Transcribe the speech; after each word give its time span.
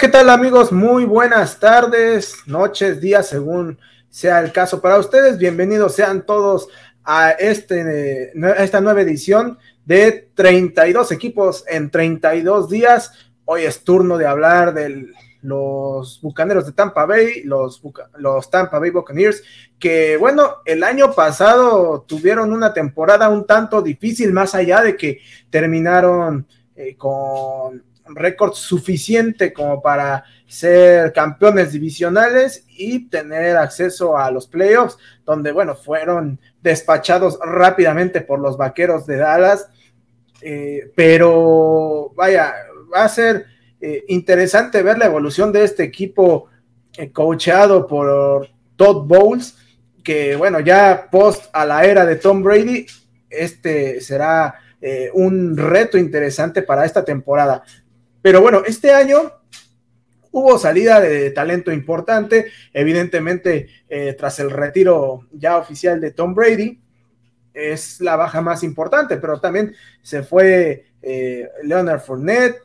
¿qué 0.00 0.08
tal 0.08 0.30
amigos? 0.30 0.72
Muy 0.72 1.04
buenas 1.04 1.60
tardes, 1.60 2.34
noches, 2.46 3.02
días, 3.02 3.28
según 3.28 3.78
sea 4.08 4.40
el 4.40 4.50
caso 4.50 4.80
para 4.80 4.96
ustedes. 4.96 5.36
Bienvenidos 5.36 5.94
sean 5.94 6.24
todos 6.24 6.68
a, 7.04 7.32
este, 7.32 8.32
esta 8.56 8.80
nueva 8.80 9.02
edición 9.02 9.58
de 9.84 10.30
32 10.34 11.12
equipos 11.12 11.64
en 11.68 11.90
32 11.90 12.70
días. 12.70 13.12
Hoy 13.44 13.64
es 13.64 13.84
turno 13.84 14.16
de 14.16 14.26
hablar 14.26 14.72
de 14.72 15.08
los 15.42 16.18
Bucaneros 16.22 16.64
de 16.64 16.72
Tampa 16.72 17.04
Bay, 17.04 17.42
los, 17.42 17.82
los 18.16 18.50
Tampa 18.50 18.78
Bay 18.78 18.88
Buccaneers, 18.88 19.42
que 19.78 20.16
bueno, 20.16 20.62
el 20.64 20.82
año 20.82 21.12
pasado 21.12 22.06
tuvieron 22.08 22.54
una 22.54 22.72
temporada 22.72 23.28
un 23.28 23.46
tanto 23.46 23.82
difícil, 23.82 24.32
más 24.32 24.54
allá 24.54 24.80
de 24.80 24.96
que 24.96 25.18
terminaron 25.50 26.46
eh, 26.74 26.96
con 26.96 27.89
récord 28.06 28.54
suficiente 28.54 29.52
como 29.52 29.80
para 29.80 30.24
ser 30.46 31.12
campeones 31.12 31.72
divisionales 31.72 32.64
y 32.68 33.08
tener 33.08 33.56
acceso 33.56 34.16
a 34.18 34.30
los 34.30 34.48
playoffs, 34.48 34.98
donde, 35.24 35.52
bueno, 35.52 35.76
fueron 35.76 36.40
despachados 36.60 37.38
rápidamente 37.40 38.20
por 38.20 38.40
los 38.40 38.56
vaqueros 38.56 39.06
de 39.06 39.16
Dallas. 39.16 39.68
Eh, 40.42 40.90
pero, 40.96 42.12
vaya, 42.16 42.52
va 42.92 43.04
a 43.04 43.08
ser 43.08 43.46
eh, 43.80 44.04
interesante 44.08 44.82
ver 44.82 44.98
la 44.98 45.06
evolución 45.06 45.52
de 45.52 45.64
este 45.64 45.84
equipo 45.84 46.46
eh, 46.96 47.12
coachado 47.12 47.86
por 47.86 48.48
Todd 48.74 49.06
Bowles, 49.06 49.56
que, 50.02 50.34
bueno, 50.34 50.58
ya 50.58 51.08
post 51.12 51.44
a 51.52 51.64
la 51.64 51.84
era 51.84 52.04
de 52.04 52.16
Tom 52.16 52.42
Brady, 52.42 52.86
este 53.28 54.00
será 54.00 54.54
un 55.12 55.58
reto 55.58 55.98
interesante 55.98 56.62
para 56.62 56.86
esta 56.86 57.04
temporada. 57.04 57.62
Pero 58.22 58.40
bueno, 58.40 58.62
este 58.66 58.92
año 58.92 59.32
hubo 60.32 60.58
salida 60.58 61.00
de 61.00 61.30
talento 61.30 61.72
importante, 61.72 62.46
evidentemente 62.72 63.68
eh, 63.88 64.14
tras 64.18 64.38
el 64.38 64.50
retiro 64.50 65.26
ya 65.32 65.56
oficial 65.56 66.00
de 66.00 66.12
Tom 66.12 66.34
Brady, 66.34 66.80
es 67.52 68.00
la 68.00 68.16
baja 68.16 68.40
más 68.40 68.62
importante, 68.62 69.16
pero 69.16 69.40
también 69.40 69.74
se 70.02 70.22
fue 70.22 70.86
eh, 71.02 71.48
Leonard 71.64 72.00
Fournette, 72.00 72.58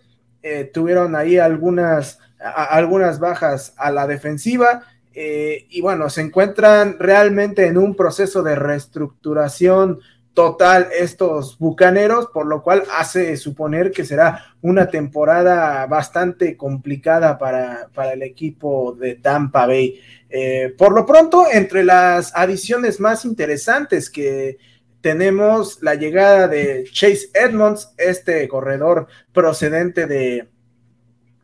eh, 0.44 0.70
tuvieron 0.72 1.16
ahí 1.16 1.38
algunas, 1.38 2.20
algunas 2.40 3.20
bajas 3.20 3.74
a 3.78 3.92
la 3.92 4.06
defensiva. 4.06 4.84
y 5.16 5.80
bueno, 5.82 6.10
se 6.10 6.22
encuentran 6.22 6.98
realmente 7.00 7.68
en 7.68 7.78
un 7.78 7.96
proceso 7.96 8.44
de 8.44 8.56
reestructuración 8.56 10.02
total 10.36 10.90
estos 10.94 11.58
bucaneros, 11.58 12.28
por 12.28 12.46
lo 12.46 12.62
cual 12.62 12.84
hace 12.92 13.38
suponer 13.38 13.90
que 13.90 14.04
será 14.04 14.56
una 14.62 14.90
temporada 14.90 15.88
bastante 15.88 16.58
complicada 16.58 17.38
para, 17.40 17.90
el 18.14 18.22
equipo 18.22 18.96
de 19.00 19.16
Tampa 19.16 19.66
Bay. 19.66 20.00
Eh, 20.30 20.76
por 20.78 20.94
lo 20.94 21.06
pronto, 21.06 21.46
entre 21.52 21.86
las 21.86 22.36
adiciones 22.36 23.00
más 23.00 23.24
interesantes 23.24 24.10
que 24.10 24.58
tenemos 25.00 25.82
la 25.82 25.96
llegada 25.96 26.50
de 26.50 26.84
Chase 26.92 27.30
Edmonds, 27.34 27.94
este 27.98 28.46
corredor 28.50 29.08
procedente 29.32 30.06
de, 30.06 30.50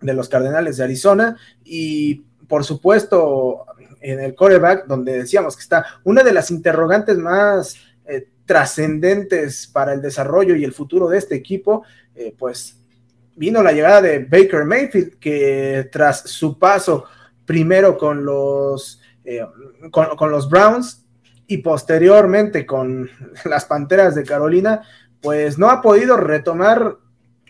de 0.01 0.13
los 0.13 0.27
Cardenales 0.27 0.77
de 0.77 0.83
Arizona, 0.83 1.37
y 1.63 2.25
por 2.49 2.65
supuesto 2.65 3.65
en 4.01 4.19
el 4.19 4.35
coreback, 4.35 4.85
donde 4.87 5.19
decíamos 5.19 5.55
que 5.55 5.61
está 5.61 5.85
una 6.03 6.23
de 6.23 6.33
las 6.33 6.51
interrogantes 6.51 7.17
más 7.17 7.77
trascendentes 8.51 9.65
para 9.65 9.93
el 9.93 10.01
desarrollo 10.01 10.57
y 10.57 10.65
el 10.65 10.73
futuro 10.73 11.07
de 11.07 11.17
este 11.17 11.35
equipo, 11.35 11.85
eh, 12.13 12.35
pues 12.37 12.77
vino 13.37 13.63
la 13.63 13.71
llegada 13.71 14.01
de 14.01 14.19
Baker 14.19 14.65
Mayfield, 14.65 15.19
que 15.19 15.87
tras 15.89 16.29
su 16.29 16.59
paso 16.59 17.05
primero 17.45 17.97
con 17.97 18.25
los, 18.25 18.99
eh, 19.23 19.39
con, 19.89 20.31
los 20.31 20.49
Browns 20.49 21.05
y 21.47 21.59
posteriormente 21.59 22.65
con 22.65 23.09
las 23.45 23.63
Panteras 23.63 24.15
de 24.15 24.25
Carolina, 24.25 24.81
pues 25.21 25.57
no 25.57 25.69
ha 25.69 25.81
podido 25.81 26.17
retomar 26.17 26.97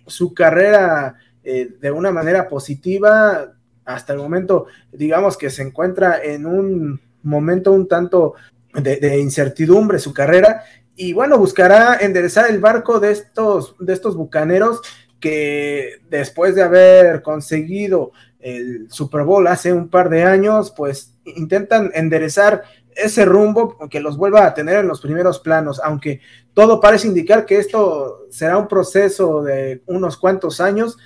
su 0.06 0.36
carrera 0.36 1.16
eh, 1.44 1.78
de 1.81 1.90
una 1.90 2.12
manera 2.12 2.47
positiva. 2.47 3.53
Hasta 3.86 4.14
el 4.14 4.20
momento, 4.20 4.68
digamos 4.92 5.36
que 5.36 5.50
se 5.50 5.64
encuentra 5.64 6.24
en 6.24 6.46
un 6.46 7.02
momento 7.24 7.72
un 7.72 7.88
tanto 7.88 8.36
de, 8.74 9.20
incertidumbre 9.20 10.00
su 10.00 10.14
carrera 10.14 10.64
y 10.96 11.14
bueno, 11.14 11.38
buscará 11.38 11.98
enderezar 11.98 12.50
el 12.50 12.59
barco 12.59 13.00
de 13.00 13.12
estos, 13.12 13.76
de 13.80 13.94
estos 13.94 14.16
bucaneros 14.16 14.82
que 15.20 16.00
después 16.09 16.56
de 16.56 16.64
haber 16.64 17.22
conseguido 17.22 18.12
el 18.40 18.88
Super 18.92 19.24
Bowl 19.24 19.48
hace 19.48 19.72
un 19.72 19.90
par 19.90 20.09
de 20.09 20.24
años, 20.24 20.74
pues 20.76 21.14
intentan 21.26 21.92
enderezar 21.94 22.64
ese 22.96 23.26
rumbo 23.26 23.78
que 23.90 24.00
los 24.00 24.18
vuelva 24.18 24.46
a 24.46 24.54
tener 24.54 24.80
en 24.80 24.88
los 24.88 25.02
primeros 25.02 25.40
planos, 25.40 25.80
aunque 25.84 26.22
todo 26.53 26.82
parece 26.82 27.08
indicar 27.08 27.46
que 27.46 27.58
esto 27.58 28.26
será 28.30 28.58
un 28.58 28.68
proceso 28.68 29.44
de 29.44 29.82
unos 29.86 30.18
cuantos 30.18 30.59
años. 30.59 30.98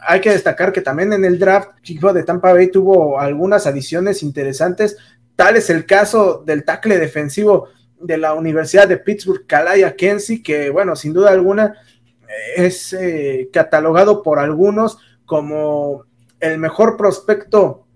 Hay 0.00 0.20
que 0.20 0.30
destacar 0.30 0.72
que 0.72 0.80
también 0.80 1.12
en 1.12 1.24
el 1.24 1.38
draft, 1.38 1.70
Chico 1.82 2.12
de 2.12 2.22
Tampa 2.22 2.52
Bay 2.52 2.70
tuvo 2.70 3.18
algunas 3.18 3.66
adiciones 3.66 4.22
interesantes, 4.22 4.96
tal 5.36 5.56
es 5.56 5.70
el 5.70 5.86
caso 5.86 6.42
del 6.44 6.64
tackle 6.64 6.98
defensivo 6.98 7.68
de 8.00 8.18
la 8.18 8.34
Universidad 8.34 8.88
de 8.88 8.98
Pittsburgh, 8.98 9.46
Kalaya 9.46 9.96
Kensi, 9.96 10.42
que 10.42 10.70
bueno, 10.70 10.94
sin 10.96 11.12
duda 11.12 11.30
alguna 11.30 11.74
es 12.56 12.92
eh, 12.92 13.48
catalogado 13.52 14.22
por 14.22 14.38
algunos 14.38 14.98
como 15.24 16.04
el 16.40 16.58
mejor 16.58 16.96
prospecto 16.96 17.86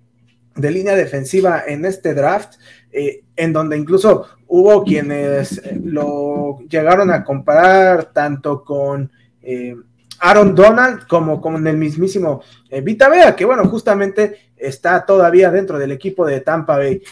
de 0.54 0.71
línea 0.71 0.97
defensiva 0.97 1.62
en 1.66 1.84
este 1.84 2.15
draft, 2.15 2.54
eh, 2.91 3.22
en 3.37 3.53
donde 3.53 3.76
incluso 3.76 4.26
hubo 4.47 4.82
quienes 4.82 5.62
lo 5.82 6.59
llegaron 6.69 7.10
a 7.10 7.22
comparar 7.22 8.12
tanto 8.12 8.65
con 8.65 9.12
eh, 9.43 9.76
Aaron 10.21 10.55
Donald 10.55 11.06
como 11.06 11.41
con 11.41 11.67
el 11.67 11.77
mismísimo 11.77 12.43
Vita 12.83 13.09
Vea, 13.09 13.37
que 13.37 13.45
bueno, 13.45 13.65
justamente 13.69 14.53
está 14.56 15.05
todavía 15.06 15.51
dentro 15.51 15.79
del 15.79 15.93
equipo 15.93 16.27
de 16.27 16.41
Tampa 16.41 16.77
Bay. 16.77 17.03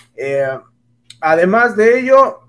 además 1.20 1.76
de 1.76 2.00
ello, 2.00 2.40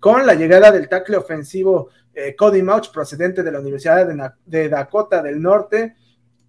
con 0.00 0.26
la 0.26 0.34
llegada 0.34 0.72
del 0.72 0.88
tackle 0.88 1.16
ofensivo 1.16 1.90
eh, 2.12 2.34
Cody 2.34 2.62
Mauch, 2.62 2.90
procedente 2.90 3.42
de 3.42 3.52
la 3.52 3.60
Universidad 3.60 4.06
de, 4.44 4.68
Dakota 4.68 5.22
del 5.22 5.40
Norte, 5.40 5.94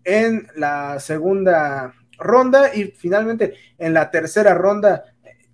en 0.03 0.47
la 0.55 0.99
segunda 0.99 1.93
ronda 2.17 2.73
y 2.73 2.85
finalmente 2.85 3.53
en 3.77 3.93
la 3.93 4.09
tercera 4.09 4.53
ronda, 4.53 5.03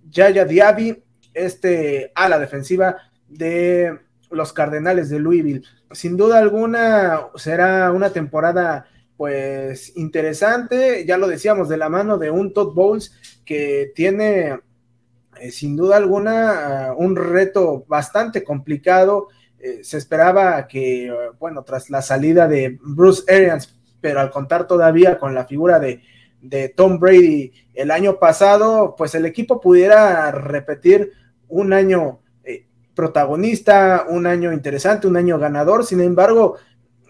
Yaya 0.09 0.45
Diaby, 0.45 1.03
este 1.33 2.11
a 2.15 2.29
la 2.29 2.39
defensiva 2.39 2.95
de 3.27 3.99
los 4.29 4.53
Cardenales 4.53 5.09
de 5.09 5.19
Louisville. 5.19 5.63
Sin 5.91 6.17
duda 6.17 6.39
alguna 6.39 7.27
será 7.35 7.91
una 7.91 8.11
temporada 8.11 8.87
pues 9.15 9.97
interesante, 9.97 11.05
ya 11.05 11.17
lo 11.17 11.27
decíamos, 11.27 11.69
de 11.69 11.77
la 11.77 11.89
mano 11.89 12.17
de 12.17 12.29
un 12.29 12.53
Todd 12.53 12.73
Bowles 12.73 13.13
que 13.45 13.91
tiene 13.95 14.59
eh, 15.39 15.51
sin 15.51 15.75
duda 15.75 15.97
alguna, 15.97 16.93
un 16.95 17.15
reto 17.15 17.85
bastante 17.87 18.43
complicado. 18.43 19.27
Eh, 19.59 19.79
se 19.83 19.97
esperaba 19.97 20.67
que, 20.67 21.11
bueno, 21.39 21.63
tras 21.63 21.89
la 21.89 22.01
salida 22.01 22.47
de 22.47 22.77
Bruce 22.81 23.23
Arians, 23.31 23.77
pero 24.01 24.19
al 24.19 24.31
contar 24.31 24.67
todavía 24.67 25.17
con 25.17 25.33
la 25.33 25.45
figura 25.45 25.79
de, 25.79 26.01
Tom 26.75 26.99
Brady 26.99 27.51
el 27.73 27.91
año 27.91 28.19
pasado, 28.19 28.95
pues 28.97 29.15
el 29.15 29.25
equipo 29.25 29.59
pudiera 29.59 30.31
repetir 30.31 31.11
un 31.49 31.73
año 31.73 32.19
protagonista, 32.97 34.07
un 34.09 34.25
año 34.25 34.51
interesante, 34.51 35.07
un 35.07 35.15
año 35.15 35.37
ganador. 35.37 35.85
Sin 35.85 36.01
embargo, 36.01 36.57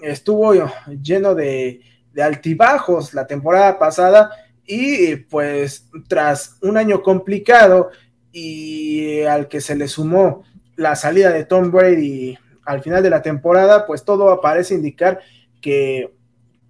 estuvo 0.02 0.54
lleno 1.02 1.34
de, 1.34 1.82
altibajos 2.22 3.14
la 3.14 3.28
temporada 3.28 3.78
pasada 3.78 4.32
y 4.66 5.16
pues 5.16 5.88
tras 6.08 6.58
un 6.64 6.76
año 6.76 7.04
complicado 7.04 7.92
y 8.32 9.22
al 9.22 9.48
que 9.48 9.62
se 9.62 9.76
le 9.76 9.88
sumó 9.88 10.44
la 10.76 10.96
salida 10.96 11.32
de 11.32 11.46
Tom 11.46 11.70
Brady 11.72 12.36
al 12.66 12.82
final 12.82 13.04
de 13.04 13.12
la 13.12 13.22
temporada, 13.22 13.86
pues 13.86 14.04
todo 14.04 14.42
parece 14.42 14.74
indicar 14.74 15.20
que 15.62 16.12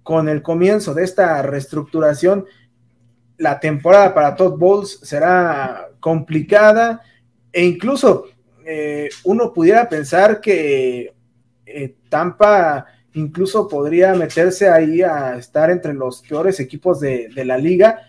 con 0.02 0.28
el 0.28 0.42
comienzo 0.42 0.92
de 0.92 1.04
esta 1.04 1.40
reestructuración, 1.40 2.44
la 3.38 3.58
temporada 3.58 4.14
para 4.14 4.36
Todd 4.36 4.58
Bowles 4.58 5.00
será 5.02 5.88
complicada 5.98 7.00
e 7.52 7.64
incluso 7.64 8.26
eh, 8.70 9.08
uno 9.24 9.50
pudiera 9.54 9.88
pensar 9.88 10.42
que 10.42 11.14
eh, 11.64 11.94
Tampa 12.10 12.84
incluso 13.14 13.66
podría 13.66 14.12
meterse 14.12 14.68
ahí 14.68 15.00
a 15.00 15.38
estar 15.38 15.70
entre 15.70 15.94
los 15.94 16.20
peores 16.20 16.60
equipos 16.60 17.00
de, 17.00 17.30
de 17.34 17.46
la 17.46 17.56
liga 17.56 18.02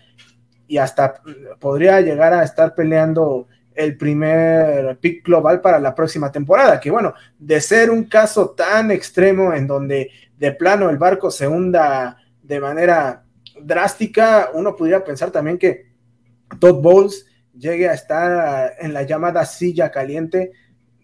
y 0.68 0.76
hasta 0.76 1.22
podría 1.58 2.02
llegar 2.02 2.34
a 2.34 2.44
estar 2.44 2.74
peleando 2.74 3.48
el 3.74 3.96
primer 3.96 4.98
pick 4.98 5.24
global 5.24 5.62
para 5.62 5.80
la 5.80 5.94
próxima 5.94 6.30
temporada, 6.30 6.78
que 6.78 6.90
bueno, 6.90 7.14
de 7.38 7.58
ser 7.62 7.90
un 7.90 8.04
caso 8.04 8.50
tan 8.50 8.90
extremo 8.90 9.54
en 9.54 9.66
donde 9.66 10.10
de 10.36 10.52
plano 10.52 10.90
el 10.90 10.98
barco 10.98 11.30
se 11.30 11.48
hunda 11.48 12.18
de 12.42 12.60
manera 12.60 13.24
drástica, 13.62 14.50
uno 14.52 14.76
pudiera 14.76 15.02
pensar 15.02 15.30
también 15.30 15.56
que 15.56 15.86
Todd 16.58 16.82
Bowles 16.82 17.29
llegue 17.56 17.88
a 17.88 17.94
estar 17.94 18.74
en 18.78 18.92
la 18.92 19.02
llamada 19.02 19.44
silla 19.44 19.90
caliente 19.90 20.52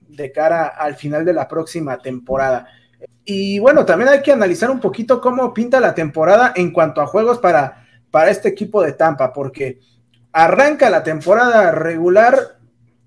de 0.09 0.33
cara 0.33 0.67
al 0.67 0.95
final 0.95 1.25
de 1.25 1.33
la 1.33 1.49
próxima 1.49 1.99
temporada. 1.99 2.69
Y 3.25 3.59
bueno, 3.59 3.85
también 3.85 4.09
hay 4.09 4.23
que 4.23 4.33
analizar 4.33 4.71
un 4.71 4.81
poquito 4.81 5.21
cómo 5.21 5.53
pinta 5.53 5.81
la 5.81 5.95
temporada 5.95 6.53
en 6.55 6.73
cuanto 6.73 7.01
a 7.01 7.07
juegos 7.07 7.39
para, 7.39 7.85
para 8.11 8.31
este 8.31 8.49
equipo 8.49 8.83
de 8.83 8.93
Tampa, 8.93 9.33
porque 9.33 9.81
arranca 10.33 10.89
la 10.91 11.03
temporada 11.03 11.73
regular 11.73 12.59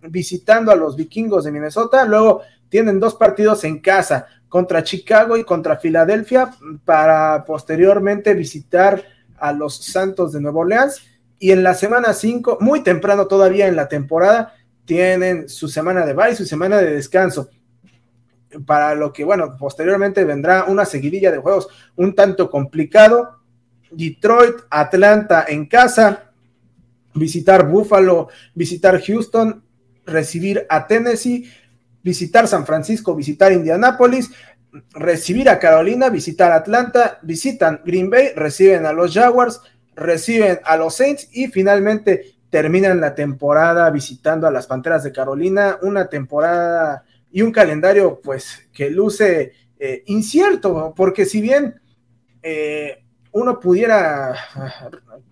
visitando 0.01 0.71
a 0.71 0.75
los 0.75 0.95
vikingos 0.95 1.43
de 1.43 1.51
Minnesota, 1.51 2.05
luego 2.05 2.41
tienen 2.69 2.99
dos 2.99 3.15
partidos 3.15 3.63
en 3.63 3.79
casa 3.79 4.27
contra 4.47 4.83
Chicago 4.83 5.37
y 5.37 5.43
contra 5.43 5.77
Filadelfia 5.77 6.51
para 6.85 7.43
posteriormente 7.45 8.33
visitar 8.33 9.03
a 9.37 9.53
los 9.53 9.77
Santos 9.77 10.33
de 10.33 10.41
Nueva 10.41 10.61
Orleans 10.61 11.01
y 11.39 11.51
en 11.51 11.63
la 11.63 11.73
semana 11.73 12.13
5, 12.13 12.57
muy 12.59 12.83
temprano 12.83 13.27
todavía 13.27 13.67
en 13.67 13.77
la 13.77 13.87
temporada, 13.87 14.53
tienen 14.85 15.47
su 15.47 15.69
semana 15.69 16.05
de 16.05 16.13
bye, 16.13 16.35
su 16.35 16.45
semana 16.45 16.77
de 16.77 16.93
descanso. 16.93 17.49
Para 18.65 18.95
lo 18.95 19.13
que, 19.13 19.23
bueno, 19.23 19.55
posteriormente 19.57 20.25
vendrá 20.25 20.65
una 20.65 20.83
seguidilla 20.83 21.31
de 21.31 21.37
juegos 21.37 21.67
un 21.95 22.13
tanto 22.13 22.49
complicado. 22.49 23.37
Detroit, 23.91 24.55
Atlanta 24.69 25.45
en 25.47 25.67
casa, 25.67 26.31
visitar 27.13 27.67
Buffalo, 27.67 28.27
visitar 28.53 29.01
Houston, 29.01 29.63
recibir 30.05 30.65
a 30.69 30.87
Tennessee, 30.87 31.49
visitar 32.03 32.47
San 32.47 32.65
Francisco, 32.65 33.15
visitar 33.15 33.51
Indianápolis, 33.51 34.31
recibir 34.91 35.49
a 35.49 35.59
Carolina, 35.59 36.09
visitar 36.09 36.51
Atlanta, 36.51 37.19
visitan 37.21 37.81
Green 37.85 38.09
Bay, 38.09 38.33
reciben 38.35 38.85
a 38.85 38.93
los 38.93 39.13
Jaguars, 39.13 39.61
reciben 39.95 40.59
a 40.63 40.77
los 40.77 40.95
Saints 40.95 41.29
y 41.31 41.47
finalmente 41.47 42.35
terminan 42.49 42.99
la 42.99 43.15
temporada 43.15 43.89
visitando 43.91 44.47
a 44.47 44.51
las 44.51 44.67
Panteras 44.67 45.03
de 45.03 45.11
Carolina, 45.11 45.77
una 45.81 46.07
temporada 46.07 47.03
y 47.31 47.41
un 47.41 47.51
calendario 47.51 48.19
pues 48.21 48.67
que 48.73 48.89
luce 48.89 49.53
eh, 49.79 50.03
incierto, 50.07 50.93
porque 50.95 51.25
si 51.25 51.41
bien 51.41 51.79
eh, 52.41 53.03
uno 53.31 53.59
pudiera 53.59 54.35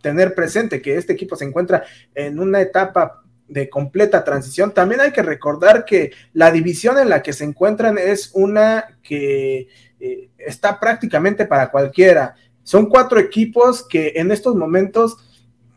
tener 0.02 0.36
presente 0.36 0.82
que 0.82 0.98
este 0.98 1.14
equipo 1.14 1.36
se 1.36 1.46
encuentra 1.46 1.84
en 2.14 2.40
una 2.40 2.62
etapa 2.62 3.24
de 3.48 3.70
completa 3.70 4.24
transición, 4.24 4.74
también 4.74 5.02
hay 5.02 5.12
que 5.12 5.24
recordar 5.24 5.86
que 5.86 6.12
la 6.34 6.52
división 6.52 7.00
en 7.00 7.10
la 7.10 7.22
que 7.22 7.34
se 7.34 7.46
encuentran 7.46 7.98
es 7.98 8.32
una 8.34 8.98
que 9.02 9.68
eh, 10.00 10.30
está 10.38 10.80
prácticamente 10.80 11.46
para 11.46 11.72
cualquiera. 11.72 12.36
Son 12.68 12.88
cuatro 12.88 13.18
equipos 13.18 13.82
que 13.82 14.12
en 14.18 14.30
estos 14.30 14.54
momentos 14.54 15.16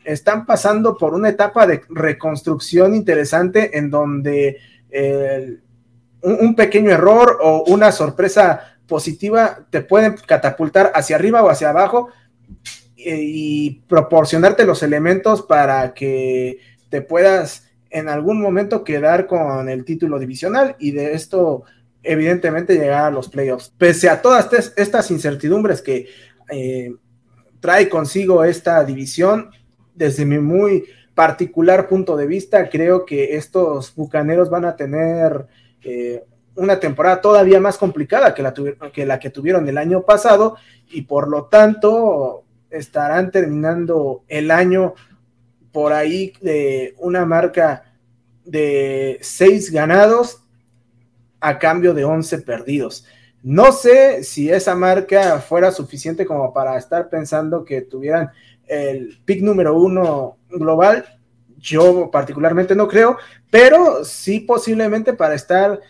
están 0.02 0.44
pasando 0.44 0.98
por 0.98 1.14
una 1.14 1.28
etapa 1.28 1.64
de 1.64 1.82
reconstrucción 1.88 2.96
interesante 2.96 3.78
en 3.78 3.90
donde 3.90 4.56
un, 6.20 6.56
pequeño 6.56 6.90
error 6.90 7.38
o 7.42 7.62
una 7.69 7.92
sorpresa 7.92 8.75
positiva 8.88 9.69
te 9.70 9.82
pueden 9.82 10.16
catapultar 10.26 10.90
hacia 10.92 11.14
arriba 11.14 11.44
o 11.44 11.48
hacia 11.48 11.70
abajo 11.70 12.08
y 12.96 13.82
proporcionarte 13.87 14.66
los 14.66 14.82
elementos 14.82 15.42
para 15.42 15.94
que 15.94 16.58
te 16.88 17.02
puedas 17.02 17.69
en 17.90 18.08
algún 18.08 18.40
momento 18.40 18.82
quedar 18.82 19.28
con 19.28 19.69
el 19.69 19.84
título 19.84 20.19
divisional 20.19 20.75
y 20.81 20.90
de 20.90 21.12
esto 21.14 21.62
evidentemente 22.02 22.75
llegar 22.75 23.04
a 23.04 23.10
los 23.10 23.28
playoffs. 23.28 23.72
Pese 23.76 24.08
a 24.08 24.22
todas 24.22 24.48
estas 24.76 25.10
incertidumbres 25.10 25.82
que 25.82 26.08
eh, 26.50 26.94
trae 27.61 27.88
consigo 27.88 28.44
esta 28.44 28.82
división, 28.85 29.50
desde 29.94 30.25
mi 30.25 30.38
muy 30.38 30.85
particular 31.14 31.88
punto 31.88 32.17
de 32.17 32.26
vista, 32.26 32.69
creo 32.70 33.05
que 33.05 33.37
estos 33.37 33.94
Bucaneros 33.94 34.49
van 34.49 34.64
a 34.64 34.76
tener 34.76 35.47
eh, 35.82 36.25
una 36.55 36.81
temporada 36.81 37.20
todavía 37.20 37.61
más 37.61 37.79
complicada 37.79 38.35
que 38.35 38.43
la, 38.43 39.19
que 39.19 39.31
tuvieron 39.31 39.69
el 39.69 39.79
año 39.79 40.02
pasado 40.02 40.56
y 40.91 41.02
por 41.02 41.29
lo 41.29 41.44
tanto 41.44 42.44
estarán 42.70 43.31
terminando 43.31 44.25
el 44.29 44.50
año 44.50 44.94
por 45.73 45.93
ahí 45.93 46.32
de 46.41 46.94
una 46.99 47.25
marca 47.25 47.94
de 48.44 49.19
seis 49.20 49.70
ganados 49.70 50.43
a 51.41 51.58
cambio 51.58 51.94
de 51.94 52.05
11 52.05 52.38
perdidos. 52.38 53.06
No 53.42 53.72
sé 53.72 54.22
si 54.22 54.50
esa 54.50 54.75
marca 54.75 55.40
fuera 55.40 55.72
suficiente 55.72 56.26
como 56.26 56.52
para 56.52 56.76
estar 56.76 57.08
pensando 57.08 57.64
que 57.64 57.82
tuvieran 57.82 58.31
el 58.66 59.19
pick 59.25 59.42
número 59.42 59.75
uno 59.75 60.37
global. 60.50 61.04
Yo 61.58 62.10
particularmente 62.10 62.75
no 62.75 62.88
creo, 62.88 63.19
pero 63.50 64.04
sí 64.04 64.40
posiblemente 64.40 65.12
para 65.12 65.34
estar 65.34 65.81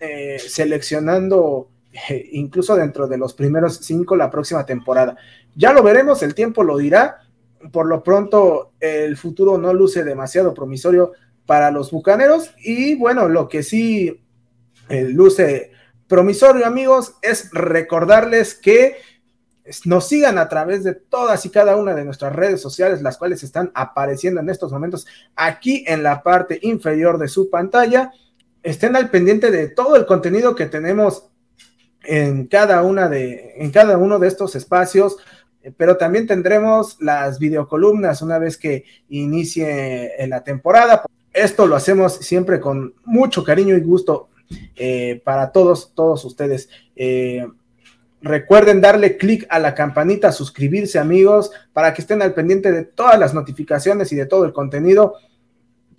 eh, 0.00 0.38
seleccionando 0.38 1.68
eh, 2.08 2.28
incluso 2.32 2.76
dentro 2.76 3.06
de 3.06 3.18
los 3.18 3.34
primeros 3.34 3.76
cinco 3.76 4.16
la 4.16 4.30
próxima 4.30 4.64
temporada. 4.64 5.16
Ya 5.54 5.72
lo 5.72 5.82
veremos, 5.82 6.22
el 6.22 6.34
tiempo 6.34 6.62
lo 6.62 6.76
dirá. 6.76 7.18
Por 7.72 7.86
lo 7.86 8.02
pronto, 8.02 8.72
el 8.80 9.16
futuro 9.16 9.58
no 9.58 9.72
luce 9.72 10.04
demasiado 10.04 10.54
promisorio 10.54 11.12
para 11.44 11.70
los 11.70 11.90
bucaneros. 11.90 12.54
Y 12.62 12.94
bueno, 12.94 13.28
lo 13.28 13.48
que 13.48 13.62
sí 13.62 14.22
eh, 14.88 15.04
luce 15.04 15.72
promisorio, 16.08 16.66
amigos, 16.66 17.14
es 17.22 17.50
recordarles 17.52 18.54
que 18.54 18.96
nos 19.84 20.08
sigan 20.08 20.38
a 20.38 20.48
través 20.48 20.82
de 20.82 20.94
todas 20.94 21.44
y 21.44 21.50
cada 21.50 21.76
una 21.76 21.94
de 21.94 22.04
nuestras 22.04 22.34
redes 22.34 22.60
sociales, 22.60 23.02
las 23.02 23.18
cuales 23.18 23.42
están 23.42 23.70
apareciendo 23.74 24.40
en 24.40 24.48
estos 24.48 24.72
momentos 24.72 25.06
aquí 25.36 25.84
en 25.86 26.02
la 26.02 26.22
parte 26.22 26.58
inferior 26.62 27.18
de 27.18 27.28
su 27.28 27.50
pantalla. 27.50 28.10
Estén 28.62 28.96
al 28.96 29.10
pendiente 29.10 29.50
de 29.50 29.68
todo 29.68 29.96
el 29.96 30.06
contenido 30.06 30.54
que 30.54 30.66
tenemos 30.66 31.28
en 32.04 32.46
cada 32.46 32.82
una 32.82 33.08
de, 33.08 33.54
en 33.58 33.70
cada 33.70 33.98
uno 33.98 34.18
de 34.18 34.28
estos 34.28 34.56
espacios, 34.56 35.18
pero 35.76 35.98
también 35.98 36.26
tendremos 36.26 36.96
las 37.00 37.38
videocolumnas 37.38 38.22
una 38.22 38.38
vez 38.38 38.56
que 38.56 38.84
inicie 39.10 40.12
la 40.28 40.42
temporada. 40.42 41.02
Esto 41.32 41.66
lo 41.66 41.76
hacemos 41.76 42.14
siempre 42.14 42.58
con 42.58 42.94
mucho 43.04 43.44
cariño 43.44 43.76
y 43.76 43.80
gusto 43.80 44.30
eh, 44.76 45.20
para 45.24 45.52
todos, 45.52 45.92
todos 45.94 46.24
ustedes. 46.24 46.68
Eh, 46.96 47.46
recuerden 48.20 48.80
darle 48.80 49.16
clic 49.16 49.46
a 49.48 49.58
la 49.58 49.74
campanita, 49.74 50.32
suscribirse 50.32 50.98
amigos, 50.98 51.50
para 51.72 51.94
que 51.94 52.02
estén 52.02 52.22
al 52.22 52.34
pendiente 52.34 52.72
de 52.72 52.84
todas 52.84 53.18
las 53.18 53.34
notificaciones 53.34 54.12
y 54.12 54.16
de 54.16 54.26
todo 54.26 54.44
el 54.44 54.52
contenido. 54.52 55.14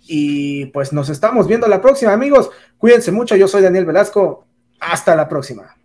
Y 0.06 0.66
pues 0.66 0.92
nos 0.92 1.08
estamos 1.08 1.46
viendo 1.46 1.68
la 1.68 1.80
próxima 1.80 2.12
amigos. 2.12 2.50
Cuídense 2.78 3.12
mucho, 3.12 3.36
yo 3.36 3.48
soy 3.48 3.62
Daniel 3.62 3.86
Velasco. 3.86 4.46
Hasta 4.80 5.14
la 5.14 5.28
próxima. 5.28 5.79